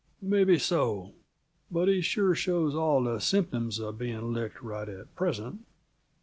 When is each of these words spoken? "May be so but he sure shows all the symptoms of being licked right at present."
"May 0.23 0.43
be 0.45 0.57
so 0.57 1.11
but 1.69 1.87
he 1.87 2.01
sure 2.01 2.33
shows 2.33 2.73
all 2.73 3.03
the 3.03 3.19
symptoms 3.19 3.77
of 3.77 3.99
being 3.99 4.33
licked 4.33 4.63
right 4.63 4.89
at 4.89 5.13
present." 5.13 5.59